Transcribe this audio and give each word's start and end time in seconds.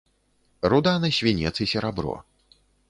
Руда 0.73 0.95
на 1.03 1.11
свінец 1.19 1.55
і 1.67 1.71
серабро. 1.75 2.21